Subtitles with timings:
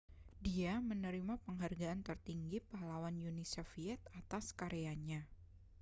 [0.45, 5.21] dia menerima penghargaan tertinggi pahlawan uni soviet atas karyanya